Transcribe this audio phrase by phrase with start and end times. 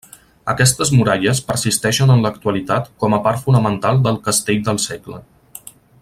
[0.53, 5.25] Aquestes muralles persisteixen en l'actualitat com a part fonamental del castell del segle.